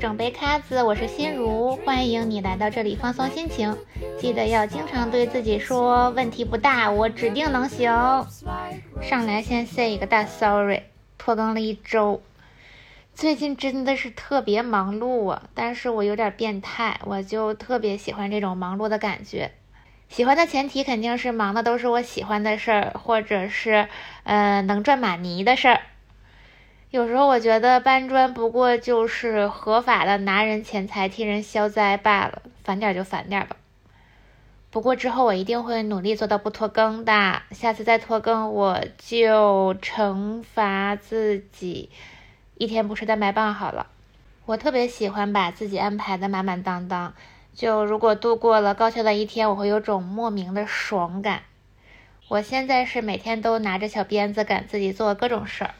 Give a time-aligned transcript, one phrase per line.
[0.00, 3.76] 整杯咖子，我是心如，欢迎你来到这里放松心情。
[4.20, 7.90] 记得要经常对自己说，问题不大，我指定能行。
[9.02, 10.82] 上来先 say 一个大 sorry，
[11.16, 12.22] 拖更了一周。
[13.12, 19.50] 最近真的是特别忙碌啊，但是我有点变态，我就特别喜欢这种忙碌的感觉。
[20.08, 23.88] 喜欢的前提肯定是忙的都是我喜欢的事儿，或者是
[24.22, 25.80] 呃能赚马尼的事儿。
[26.90, 33.56] 有时候我觉得搬砖不过就是合法的拿人钱财替人消灾罢了，烦点就烦点吧。
[34.70, 41.90] 不过之后我一定会努力做到不拖更的，下次再拖更我就惩罚自己
[42.56, 43.88] 一天不吃蛋白棒好了。
[44.46, 47.12] 我特别喜欢把自己安排的满满当当，
[47.54, 51.42] 就如果度过了高效的一天，我会有种莫名的爽感。
[52.28, 55.74] 我现在是每天都拿着小鞭子赶自己做各种事儿。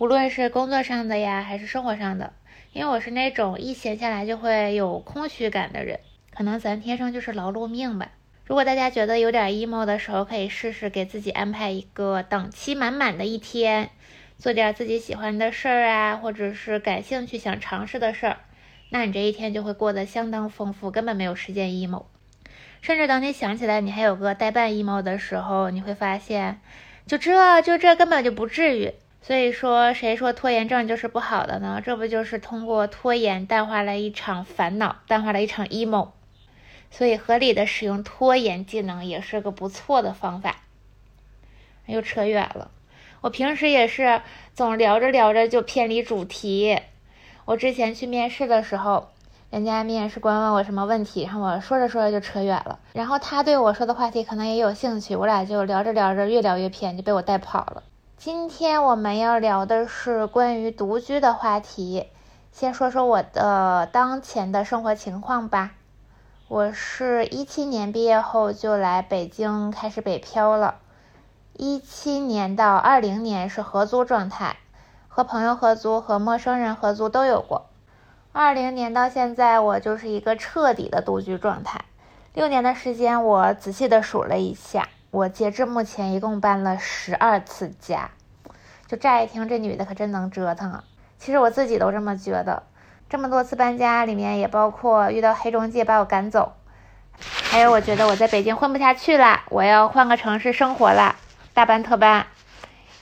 [0.00, 2.32] 无论是工作上的呀，还是生活上的，
[2.72, 6.00] 因为我是那种一闲下来就会有空虚感的人，
[6.34, 8.10] 可能咱天生就是劳碌命吧。
[8.46, 13.90] 如果大家觉得有点 emo 的时候，可以试试给自己安排一个档期满满的一天，
[14.38, 18.38] 做点自己喜欢的事儿啊，或者是感兴趣想尝试的事儿，
[18.88, 22.06] 那你这一天就会过得相当丰富，根本没有时间 emo。
[22.80, 26.58] 甚至等你想起来你还有个代办 emo 的时候，你会发现，
[27.06, 28.94] 就这就这根本就不至于。
[29.22, 31.80] 所以说，谁说拖延症就是不好的呢？
[31.84, 36.08] 这不就是通过拖延淡化了一场烦恼，淡化了一场 emo。
[36.90, 40.56] 所以，合理的使用拖延技能也是个不错的方法。
[41.86, 42.70] 又扯远了，
[43.20, 44.22] 我平时也是
[44.54, 46.80] 总聊着聊着就偏离主题。
[47.44, 49.10] 我之前去面试的时候，
[49.50, 57.82] 人家面试官问我什么问题，然后我说着说着就扯远了，然后他对我说的话题可能也有兴趣，我俩就聊着聊着越聊越偏，就被我带跑了。
[58.22, 62.06] 今天我们要聊的是关于独居的话题。
[62.52, 65.70] 先说说我的当前的生活情况吧。
[66.46, 70.74] 我是一七年毕业后就来北京开始北漂了。
[71.54, 74.56] 一七年到二零年是合租状态，
[75.08, 77.70] 和朋友合租和陌生人合租都有过。
[78.32, 81.86] 二零年到现在，我就是一个彻底的独居状态。
[82.34, 84.90] 六年的时间，我仔细的数了一下。
[85.12, 88.12] 我截至目前一共搬了十二次家，
[88.90, 90.82] 就乍一听这女的可真能折腾啊！
[91.16, 92.64] 其实我自己都这么觉得。
[93.08, 96.54] 这么多次搬家里面也包括遇到黑中介把我赶走，
[97.20, 101.14] 还有我觉得我在北京混不下去了，我要换个城市生活了，
[101.54, 102.26] 大搬特搬。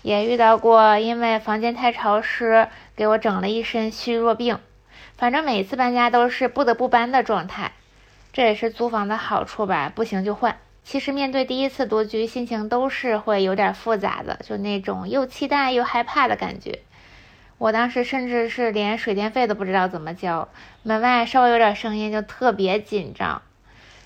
[0.02, 4.58] 也遇到过因为房间太潮湿给我整了一身虚弱病。
[5.16, 7.72] 反正每次搬家都是不得不搬的状态，
[8.34, 10.58] 这也是租房的好处吧，不行就换。
[10.88, 16.78] 其实面对第一次独居，心情都是会有点复杂的，就那种又期待又害怕的感觉。
[17.58, 20.48] 我当时甚至是连水电费都不知道怎么交，
[20.82, 23.42] 门外稍微有点声音就特别紧张。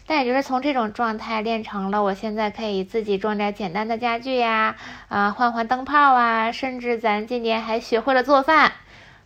[0.08, 4.74] 但也就是从这种状态练成了，我现在可以自己装点简单的家具呀，
[5.06, 8.72] 啊，换换灯泡啊，甚至咱今年还学会了做饭，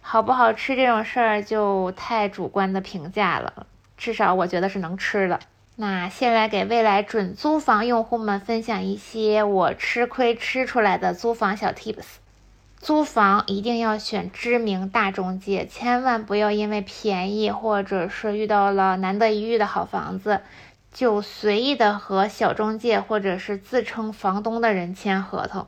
[0.02, 3.66] 好不好吃这种事儿就太主观的评价了，
[3.96, 5.40] 至少我觉得是能吃的。
[5.78, 12.04] 那先来给未来准租房用户们分享一些我吃亏吃出来的租房小 tips。
[12.78, 20.40] 租房一定要选知名大中介，千万不要因为便宜或者是遇到了难得一遇的好房子，
[20.94, 25.66] 就随意的和小中介或者是自称房东的人签合同。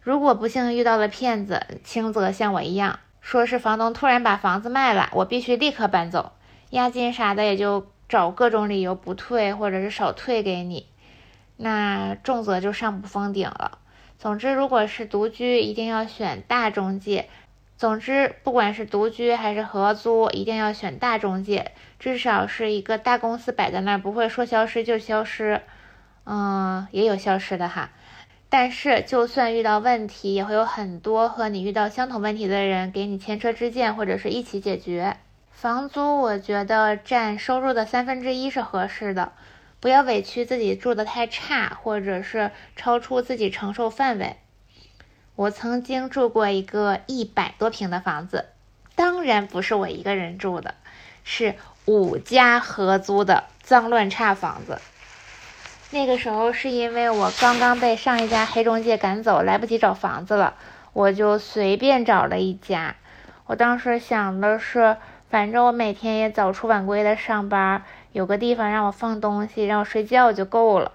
[0.00, 6.32] 如果不幸遇到了骗子，轻则像我一样，说是房东突然把房子卖了，我必须立刻搬走，
[6.70, 7.86] 押金啥的也就。
[8.08, 10.86] 找各种理由不退，或者是少退给你，
[11.56, 13.78] 那重则就上不封顶了。
[14.18, 17.28] 总之，如果是独居，一定要选大中介。
[17.76, 25.60] 总之，不管是独居还是合租，一定要选大中介，至少是一个大公司摆在那儿，不会说消失就消失。
[26.24, 27.90] 嗯，也有消失的哈。
[28.48, 35.16] 但是，就算遇到问题，也会有很多和你遇到相同问题的人给你前车之鉴，或者是一起解决。
[35.56, 39.32] 房租我觉得占收入的三分之一是合适的，
[39.80, 44.36] 不要委屈自己住的太差，或者是超出自己承受范围。
[45.34, 48.50] 我曾经住过一个一百多平的房子，
[48.96, 50.74] 当然不是我一个人住的，
[51.24, 51.54] 是
[51.86, 54.78] 五家合租的脏乱差房子。
[55.90, 60.52] 那个时候是因为我刚刚被上一家黑中介赶走，来不及找房子了，
[60.92, 62.96] 我就随便找了一家。
[63.46, 64.98] 我当时想的是。
[65.36, 70.92] 反正我每天也早出晚归的上班，有个地方让我放东西，让我睡觉就够了。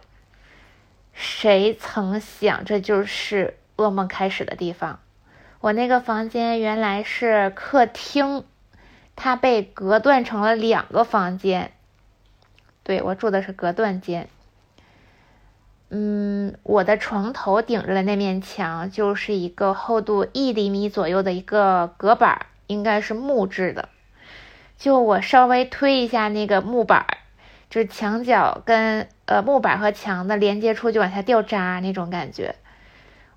[1.14, 4.98] 谁曾想，这就是噩梦开始的地方。
[5.60, 8.44] 我那个房间原来是客厅，
[9.16, 11.74] 它被隔断成了两个房间。
[12.82, 14.28] 对我住的是隔断间。
[15.90, 23.90] 嗯，我的床头顶着的那面墙就是一个厚度一厘米左右的一个隔板，应该是木质的。
[24.82, 27.18] 就我稍微推一下那个木板儿，
[27.70, 32.56] 就是墙角跟呃木板和墙的连接处就往下掉渣那种感觉。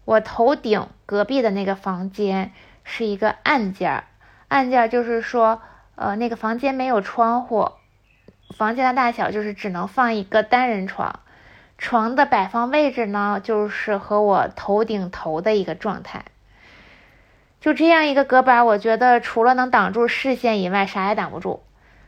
[0.07, 2.51] 我头顶隔壁的那个房间
[2.83, 4.05] 是一个暗间，
[4.49, 5.61] 暗间就是说。
[5.97, 7.71] 呃，那个房间没有窗户，
[8.57, 11.21] 房间的大小就是只能放一个单人床，
[11.79, 16.25] 床的摆放位置呢，就是和我头顶头的一个状态。
[17.65, 21.63] 就这样一个隔板，我觉得除了能挡住视线以外，啥也挡不住。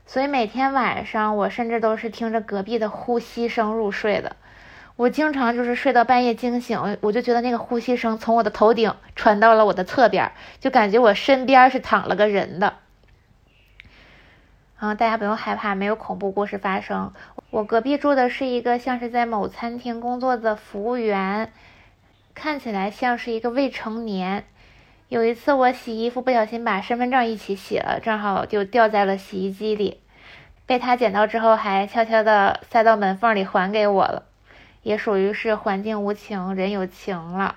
[0.05, 4.37] 所以每天晚上，我甚至都是听着隔壁的呼吸声入睡的。
[4.97, 10.31] 我经常就是睡到半夜惊醒，我就觉得那个呼吸声从我的头顶传到了我的侧边，
[10.61, 12.75] 就感觉我身边是躺了个人的。
[14.77, 17.15] 啊，大家不用害怕，没有恐怖故事发生。
[17.49, 21.51] 我隔壁住的是一个像是在某餐厅工作的服务员，
[22.35, 24.45] 看起来像是一个未成年。
[25.09, 30.01] 有一次我洗衣服不小心把身份证一起洗了，正好就掉在了洗衣机里，
[30.67, 34.25] 被他捡到之后还悄悄的塞到门缝里还给我了，
[34.83, 37.57] 也属于是环境无情人有情了。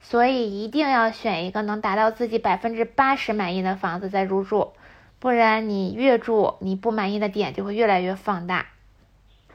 [0.00, 4.72] 所以一定要选一个能达到自己百分之八十满意的房子再入住。
[5.18, 8.66] 不然你越住，你不满意的点就会越来越放大。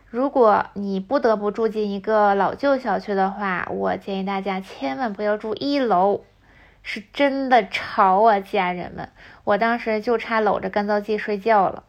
[0.10, 6.22] 如果你不得不住进一个老旧小区的话，我建议大家千万不要住一楼，
[6.84, 9.10] 是真的潮啊，家人们！
[9.46, 11.84] 我当时就差搂着干燥剂睡觉了。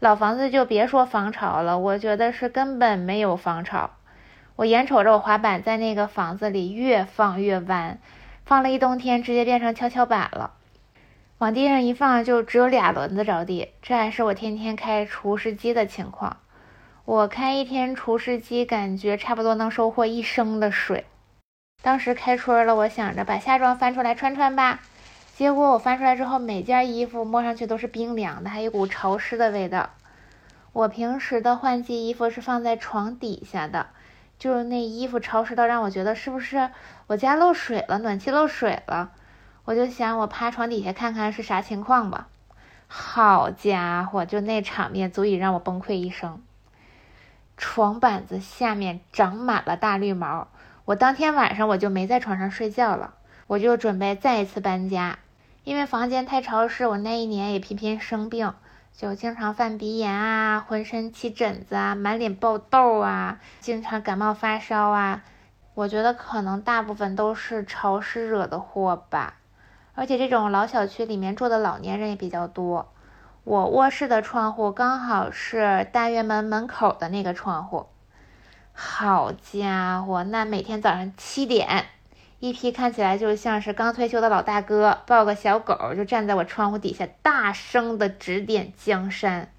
[0.00, 3.90] 老房子就别说防潮了，我觉得是根本没有防潮。
[4.56, 7.98] 我眼瞅着我滑板在那个房子里越放越弯，
[8.44, 10.54] 放了一冬天，直接变成跷跷板了。
[11.38, 13.72] 往地上一放，就只有俩轮子着地。
[13.82, 16.38] 这还是我天天开除湿机的情况。
[17.04, 21.04] 我开一天除湿机，感觉差不多能收获一升的水。
[21.80, 24.80] 当时开春了，我想着把夏装翻出来穿穿吧。
[25.36, 29.90] 结果我翻出来之后，每件衣服摸上去都是冰凉的，还有一股潮湿的味道。
[30.72, 33.86] 我平时的换季衣服是放在床底下的，
[34.38, 36.70] 就是那衣服潮湿到让我觉得是不是
[37.06, 39.12] 我家漏水了，暖气漏水了。
[39.64, 42.26] 我就想，我趴床底下看看是啥情况吧。
[42.88, 46.42] 好家伙，就那场面足以让我崩溃一生。
[47.56, 50.48] 床板子下面长满了大绿毛，
[50.88, 53.12] 我当天晚上我就没在床上睡觉了，
[53.46, 55.18] 我就准备再一次搬家。
[55.62, 58.54] 因为房间太潮湿，我那一年也频频生病，
[58.96, 65.22] 就经常犯鼻炎啊，浑身起疹子啊，满脸爆痘啊，经常感冒发烧啊。
[65.74, 69.34] 我觉得可能大部分都是潮湿惹的祸吧。
[69.94, 72.90] 而且这种老小区里面住的老年人也比较多。
[73.44, 77.88] 我卧室的窗户刚好是大院门门口的那个窗户。
[78.80, 81.86] 好家伙，那每天早上七点，
[82.38, 89.50] 一批看起来就像是刚退休的老大哥，抱个小狗就站在我窗户底下，大声的指点江山。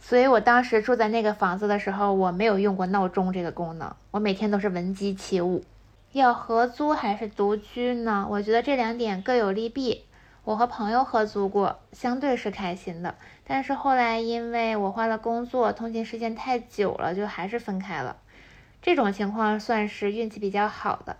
[0.00, 5.64] 所以我当时住在那个房子的时候，我没有用过闹钟这个功能，我每天都是闻鸡起舞。
[6.10, 8.26] 要合租还是独居呢？
[8.28, 10.02] 我觉得这两点各有利弊。
[10.42, 13.14] 我和朋友合租过，相对是开心的。
[13.44, 18.16] 但是后来因为我换了工作，通勤时间太久了，就还是分开了。
[18.80, 21.16] 这种情况算是运气比较好的。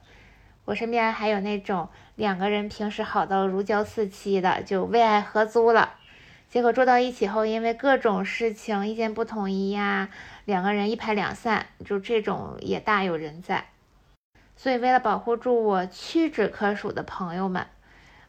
[0.64, 5.94] 我身边还有那种两个人平时好到如胶似漆的，就为爱合租了。
[6.48, 10.08] 结果住到一起后，因为各种事情意见不统一呀，
[10.44, 13.66] 两个人一拍两散，就这种也大有人在。
[14.56, 17.66] 所以，为了保护住我屈指可数的朋友们，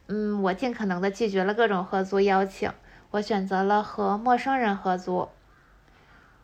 [0.08, 2.70] 嗯，我尽可能的拒绝了各种合租邀请。
[3.12, 5.28] 我选择了和陌生人合租。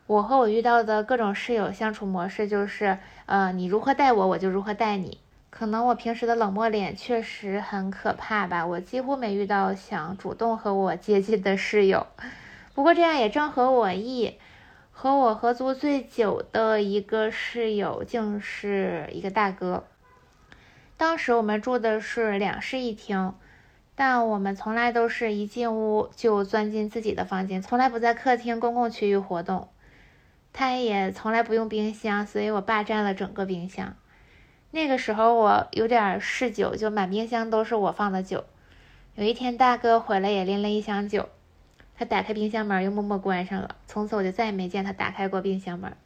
[0.07, 5.19] 我和我遇到的各种室友相处模式就是，呃，你如何待我，我就如何待你。
[5.51, 12.07] 可能我平时的冷漠脸确实很可怕吧，我几乎没遇到想主动和我接近的室友。
[12.75, 14.39] 不过这样也正合我意。
[14.97, 19.85] 和我合租最久的一个室友，竟是一个大哥。
[20.97, 23.35] 当时我们住的是两室一厅，
[23.97, 29.69] 但我们从来都是一进屋就钻进自己的房间，从来不在客厅公共区域活动。
[30.57, 33.97] 他也从来不用冰箱，所以我霸占了整个冰箱。
[34.71, 38.45] 那个时候我有点嗜酒，就满冰箱都是我放的酒。
[39.17, 41.29] 有一天大哥回来也拎了一箱酒。
[41.97, 43.77] 他打开冰箱门，又默默关上了。
[43.87, 45.97] 从此我就再也没见他打开过冰箱门。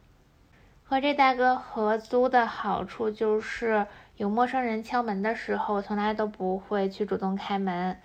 [0.83, 3.85] 和这大哥合租的好处就是，
[4.17, 7.97] 有陌生人敲门的时候，从来都不会去主动开门。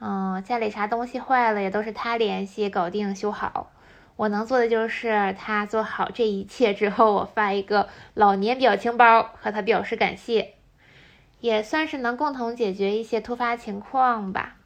[0.00, 3.70] 嗯，家里啥东西坏了也都是他联系搞定修好。
[4.18, 10.54] 我能做的就是他做好这一切之后，我发一个老年表情包和他表示感谢，
[11.38, 14.56] 也算是能共同解决一些突发情况吧。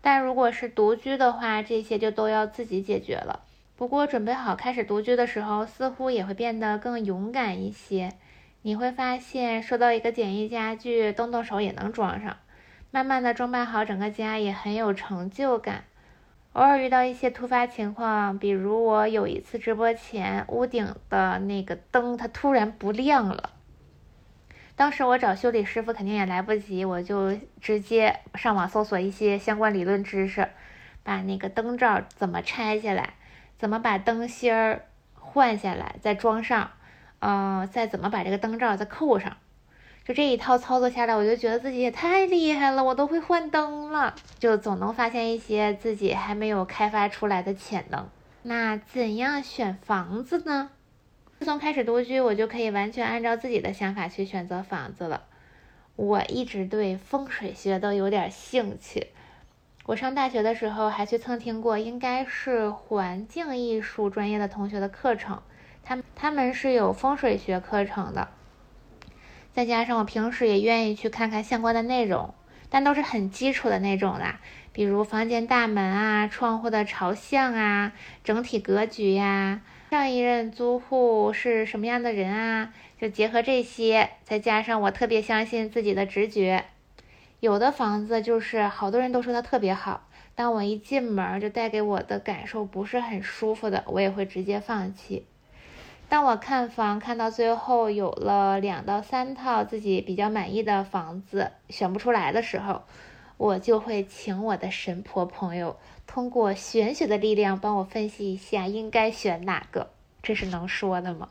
[0.00, 3.40] 但如果是独居的话，这些就都要自己解决了。
[3.76, 8.14] 不过准备好开始独居的时候，似乎也会变得更勇敢一些。
[8.62, 12.38] 你会发现，收到一个简易家具，动动手也能装上。
[12.90, 15.84] 慢慢的装扮好整个家，也很有成就感。
[16.58, 23.50] 偶尔遇到一些突发情况，比如我有一次直播前，屋顶的那个灯它突然不亮了。
[24.74, 30.48] 当时我找修理师傅肯定也来不及，我就直接上网搜索一些相关理论知识，
[31.04, 33.14] 把那个灯罩怎么拆下来，
[33.56, 36.72] 怎么把灯芯儿换下来再装上，
[37.20, 39.36] 嗯，再怎么把这个灯罩再扣上。
[40.08, 48.08] 就这一套操作下来，我就觉得自己也太厉害了，我都会换灯了，就总能发现一些自己还没有开发出来的潜能。
[48.44, 50.70] 那怎样选房子呢？
[51.38, 55.24] 自从开始独居，我就可以完全按照自己的想法去选择房子了。
[55.96, 59.08] 我一直对风水学都有点兴趣，
[59.84, 65.42] 我上大学的时候还去蹭听过，应该是环境艺术专业的同学的课程，
[65.82, 68.28] 他们他们是有风水学课程的。
[69.58, 72.32] 再加上我平时也愿意去看看相关的内容，
[72.70, 74.38] 但都是很基础的那种啦，
[74.72, 79.60] 比如房间大门啊、窗户的朝向啊、整体格局呀、
[79.90, 86.66] 上一任租户是什么样的人啊，就结合这些，再加上我特别相信自己的直觉，
[87.40, 95.26] 有的房子就是好多人都说它特别好，当我一进门就带给我的感受不是很舒服的，我也会直接放弃。
[96.08, 102.82] 当我看房看到最后有了两到三套自己比较满意的房子，选不出来的时候，
[103.36, 109.90] 我就会请我的神婆朋友通过玄学的力量帮我分析一下应该选哪个。
[110.22, 111.28] 这是能说的吗？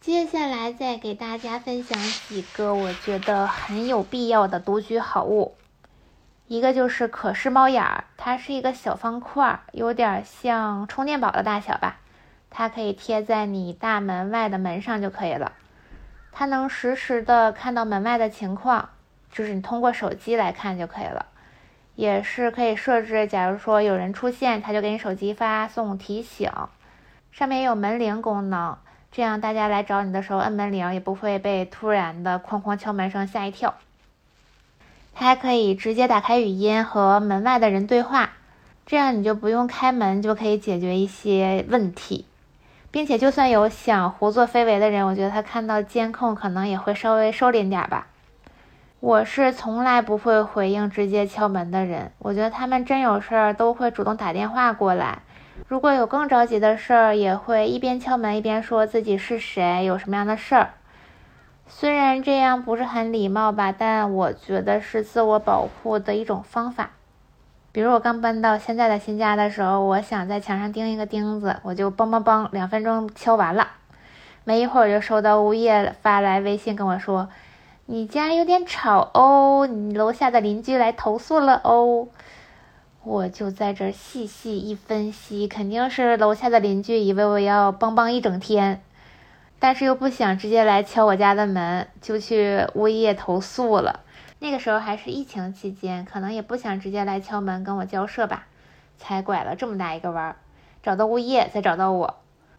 [0.00, 1.96] 接下来再给大家分享
[2.28, 5.54] 几个我觉得很有必要的独居好物。
[6.48, 12.00] 一个就是可视猫眼儿，它是一个小方块，有点像充电宝的大小吧。
[12.50, 15.52] 它可以贴在你大门外的门上就可以了，
[16.32, 18.90] 它能实时的看到门外的情况，
[19.32, 21.26] 就是你通过手机来看就可以了，
[21.94, 26.50] 也是可以设置，假如说有人出现，它就给你手机发送提醒，
[27.30, 28.76] 上面也有门铃功能，
[29.12, 33.74] 这样大家来找你的时候摁门铃也不会被突然的哐哐敲门声吓一跳。
[35.14, 38.30] 它还可以直接打开语音和门外的人对话，
[38.86, 42.26] 这样你就不用开门就可以解决一些问题。
[42.90, 48.08] 并且，就算有想胡作非为的人，我觉得他看到监控可能也会稍微收敛点吧。
[48.98, 55.20] 我是从来不会回应直接敲门的人，我觉得他们真有事儿都会主动打电话过来。
[55.68, 60.70] 如果有更着急的事儿，也会一边敲门一边说自己是谁，有什么样的事儿。
[61.66, 66.90] 虽然这样不是很礼貌吧，但我觉得是自我保护的一种方法。
[67.72, 73.68] 比如我刚搬到现在的新家的时候，我想在墙上钉一个钉子，我就梆梆梆两分钟敲完了。
[74.42, 77.28] 没一会儿就收到物业发来微信跟我说
[77.86, 82.08] ：“你家有点吵哦，你楼下的邻居来投诉了哦。”
[83.04, 88.82] 我就在这细细一分析，肯定是楼下的邻居以为我要梆梆一整天，
[89.60, 94.00] 但是又不想直接来敲我家的门，就去物业投诉了。
[94.42, 98.46] 那个时候还是疫情期间，可能也不想直接来敲门跟我交涉吧，
[98.96, 100.36] 才拐了这么大一个弯儿，
[100.82, 102.16] 找到物业再找到我。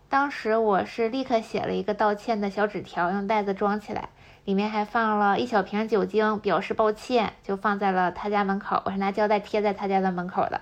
[0.08, 4.10] 当时我是立刻写了一个道歉的小纸条，用袋子装起来，
[4.46, 8.84] 里面还放了一小瓶酒精，表示抱歉，就放在了他家门口。
[8.86, 10.62] 我是拿胶带贴在他家的门口的。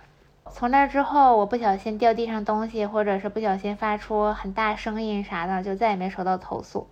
[0.52, 6.88] 从那之后，我不小心掉地上东西，或者是不小心发出很大声音啥的，就再也没收到投诉。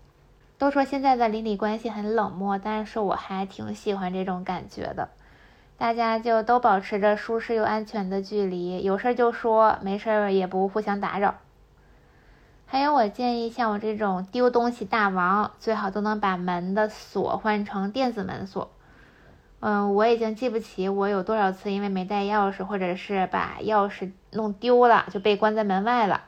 [0.58, 5.10] 都说现在的邻里关系很冷漠，但是我还挺喜欢这种感觉的。
[5.78, 11.36] 大家就都保持着舒适又安全的距离，有事就说，没事也不互相打扰。
[12.66, 18.72] 还有，我建议像我这种丢东西大王，最好都能把门的锁换成电子门锁。
[19.60, 26.24] 嗯，我已经记不起我有多少次因为没带钥匙，或者是把钥匙弄丢了，就被关在门外了。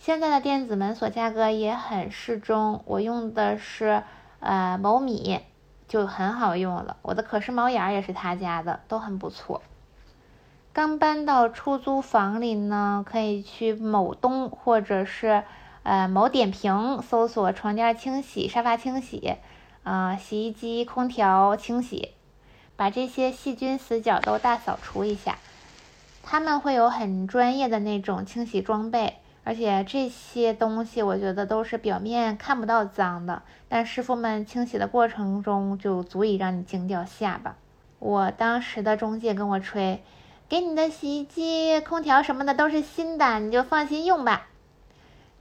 [0.00, 4.02] 现在的电子门锁价格也很适中，我用的是
[4.38, 5.40] 呃某米，
[5.88, 6.96] 就很好用了。
[7.02, 9.60] 我的可视猫眼也是他家的，都很不错。
[10.72, 15.44] 刚搬到出租房里呢，可以去某东或者是
[15.82, 19.36] 呃某点评搜索床垫清洗、沙发清洗，
[19.82, 22.14] 啊洗衣机、空调清洗，
[22.74, 25.36] 把这些细菌死角都大扫除一下。
[26.22, 37.56] 他们会有很专业的那种清洗装备，而且这些东西我觉得都是表面看不到脏的，但师傅们清洗的过程中就足以让你惊掉下巴。
[37.98, 40.02] 我当时的中介跟我吹，
[40.48, 44.46] 给你的洗衣机、空调什么的都是新的，你就放心用吧。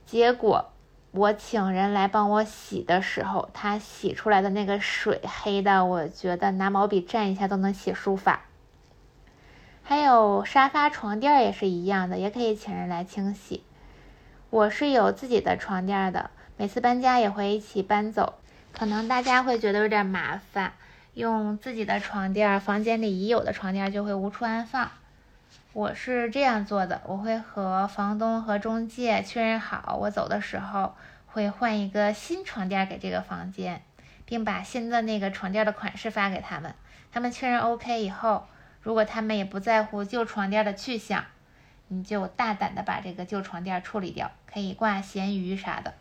[0.05, 0.71] 结果
[1.11, 8.41] 我请人来帮我洗的时候，他洗出来的那个水黑的，我觉得拿毛笔蘸一下都能写书法。
[9.83, 13.63] 还有沙发、床垫也是一样的，也可以请人来清洗。
[14.51, 18.39] 我是有自己的床垫的，每次搬家也会一起搬走。
[18.71, 20.73] 可能大家会觉得有点麻烦。
[21.13, 24.89] 用自己的床垫，房间里已有的床垫就会无处安放。
[25.73, 30.95] 我是这样做的，我会和房东和中介确认好，我走的时候
[31.27, 33.83] 会换一个新床垫给这个房间，
[34.25, 36.73] 并把新的那个床垫的款式发给他们。
[37.11, 38.47] 他们确认 OK 以后，
[38.81, 41.25] 如果他们也不在乎旧床垫的去向，
[41.89, 45.93] 你就大胆的把这个旧床垫处理掉，可以挂咸鱼啥的。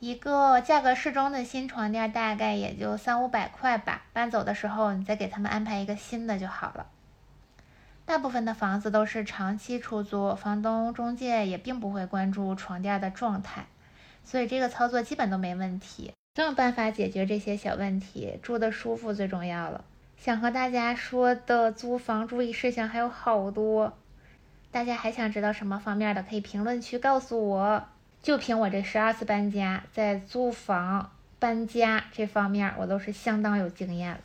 [0.00, 6.86] 一个价格适中的新床垫大概也就三五百块吧，搬走的时候你再给他们安排一个新的就好了。
[8.04, 13.66] 大部分的房子都是长期出租，房东中介也并不会关注床垫的状态，
[14.24, 16.12] 所以这个操作基本都没问题。
[16.34, 19.84] 总有办法解决这些小问题，住的舒服最重要了。
[20.16, 23.92] 想和大家说的租房注意事项还有好多，
[24.70, 27.88] 大家还想知道什么方面的，可以评论区告诉我。
[28.22, 34.18] 就凭我这十二次搬家，在租房搬家这方面，我都是相当有经验了。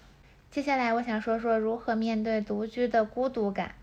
[0.50, 3.76] 接下来，我想说说如何面对独居的孤独感。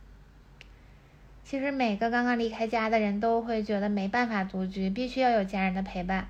[1.44, 6.28] 其实，每个刚刚离开家的人都会觉得没办法独居，必须要有家人的陪伴。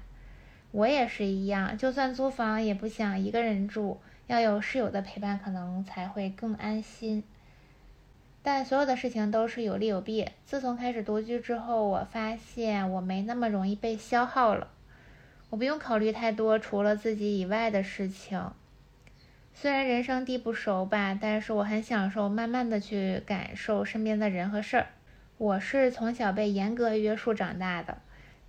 [0.71, 7.25] 我也是一样，就算租房也不想一个人住，要有室友的陪伴，可能才会更安心。
[8.43, 10.29] 但所有的事情都是有利有弊。
[10.47, 14.69] 自从开始独居之后，我发现我没那么容易被消耗了。
[15.51, 18.51] 我不用考虑太多除了自己以外的事情。
[19.53, 24.87] 虽然人生地不熟吧，但是我很享受慢慢的去感受身边的人和事儿。
[25.37, 27.99] 我是从小被严格约束长大的，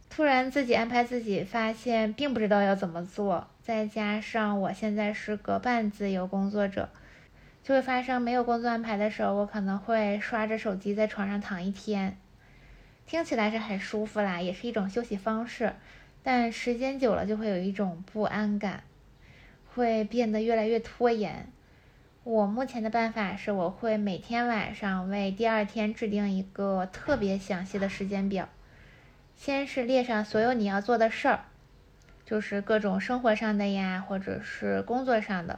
[0.10, 3.48] 突然自己安排自己，发现并不知道要怎么做。
[3.62, 6.90] 再加上我现在是个半自由工作者。
[7.64, 12.18] 就会发生没有工作安排的时候，我可能会刷着手机在床上躺一天，
[13.06, 15.74] 听起来是很舒服啦，也是一种休息方式。
[16.24, 18.84] 但时间久了就会有一种不安感，
[19.74, 21.52] 会变得越来越拖延。
[22.24, 28.48] 我目前的办法是，我会每天晚上为第二天制定一个特别详细的时间表，
[29.36, 31.46] 先是列上所有你要做的事儿，
[32.24, 35.58] 就是各种生活上的呀，或者是工作上的。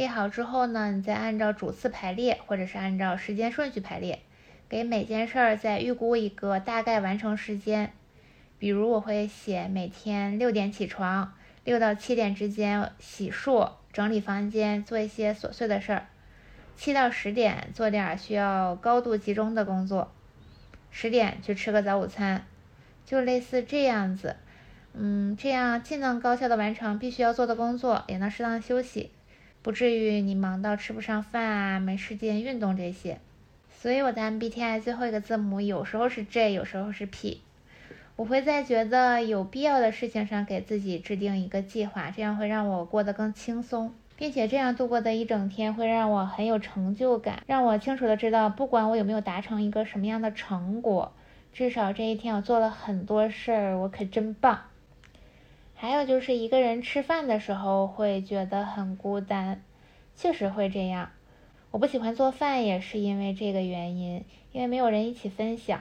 [0.00, 4.20] 列好之后呢，你再按照主次排列，或者是按照时间顺序排列，
[4.66, 7.92] 给每件事儿再预估一个大概完成时间。
[8.58, 11.34] 比如我会写每天六点起床，
[11.64, 16.06] 六到七点之间洗漱、整理房间，做一些琐碎的事儿；
[16.74, 20.08] 七到十点做点需要高度集中的工作；
[20.90, 22.46] 十点去吃个早午餐，
[23.04, 24.36] 就类似这样子。
[24.94, 29.10] 嗯，这样既能高效的完成必须要做的工作，也能适当休息。
[29.62, 33.18] 不至于你忙到吃不上饭啊，没时间运动这些。
[33.70, 37.40] 所以我的 MBTI 最后一个字母有时候是 J，有时候是 P。
[38.16, 51.12] 我会在觉得有必要的事情上给自己制定一个计划，这样会让我过得更轻松，并且这样度过的一整天会让我很有成就感，让我清楚的知道，不管我有没有达成一个什么样的成果，
[51.54, 54.60] 至少这一天我做了很多事儿，我可真棒。
[55.82, 59.62] 还有就是一个人吃饭的时候会觉得很孤单，
[60.14, 61.08] 确实会这样。
[61.70, 65.80] 我不喜欢做饭也是因为这个原因，因为没有人一起分享。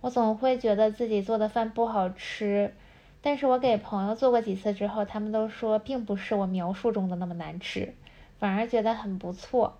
[0.00, 2.72] 我总会觉得自己做的饭不好吃，
[3.20, 7.92] 但是我给朋友做过几次之后，他们都说并不是我描述中的那么难吃，
[8.38, 9.76] 反而觉得很不错。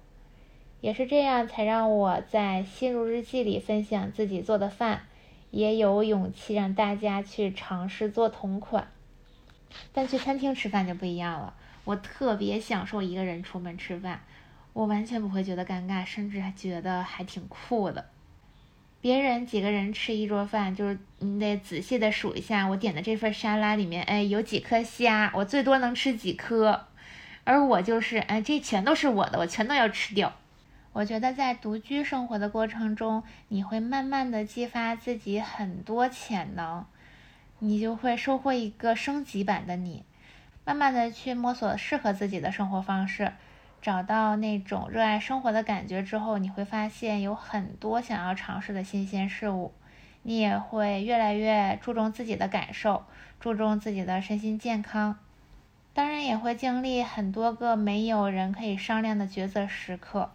[0.82, 5.04] 也是这样才让我在心如日记里分享自己做的饭，
[5.50, 8.88] 也有勇气让大家去尝试做同款。
[9.92, 11.54] 但去餐厅吃饭就不一样了，
[11.84, 14.20] 我特别享受一个人出门吃饭，
[14.72, 18.06] 我完全不会觉得尴尬，甚至还觉得还挺酷的。
[19.00, 26.86] 别人几个人吃一桌饭，就是你得仔细的数一下，我点的这份沙拉里面，哎，有几颗虾，我最多能吃几颗，
[27.44, 30.34] 而我就是，哎，这全都是我的，我全都要吃掉。
[30.92, 36.84] 我觉得在独居生活的过程中，你会慢慢的激发自己很多潜能。
[37.60, 40.04] 你就会收获一个升级版的你，
[40.64, 43.32] 慢慢的去摸索适合自己的生活方式，
[43.82, 49.72] 找到那种热爱生活的感觉之后，你会发现有很多想要尝试的新鲜事物，
[50.22, 53.04] 你也会越来越注重自己的感受，
[53.40, 55.18] 注重自己的身心健康。
[55.94, 60.30] 当然也会经历很多个没有人可以商量的抉择时刻。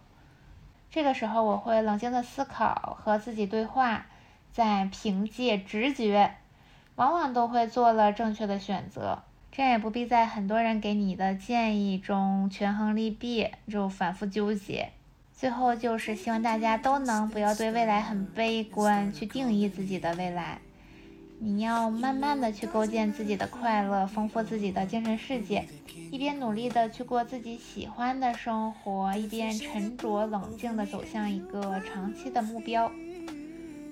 [0.90, 4.04] 这个时候，我会冷静的思考，和自己对话，
[4.52, 6.34] 在凭借直觉，
[6.96, 9.22] 往往都会做了正确的选择。
[9.50, 14.90] 这样也不必在很多人给你的建议中权衡利弊，就反复纠结。
[15.32, 20.58] 最后就是希望大家都能不要对未来很悲观，去定义自己的未来。
[21.40, 25.66] 你要慢慢的去构建自己的快乐，丰富自己的精神世界，
[26.10, 32.90] 一边努力的去过自己喜欢的生活，一边沉着冷静的走向一个长期的目标。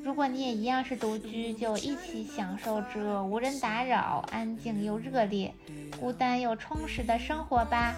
[0.04, 5.54] 如果你也一样是独居，就一起享受这无人打扰、安静又热烈、
[5.98, 7.94] 孤单又充实的生活吧。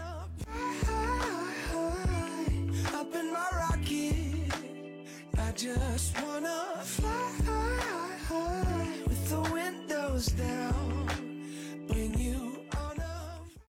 [10.36, 11.03] down